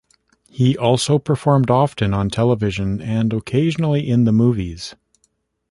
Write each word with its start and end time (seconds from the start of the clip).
He 0.49 0.75
also 0.75 1.19
performed 1.19 1.69
often 1.69 2.11
on 2.11 2.31
television 2.31 2.99
and 3.03 3.31
occasionally 3.31 4.09
in 4.09 4.23
the 4.23 4.31
movies. 4.31 4.95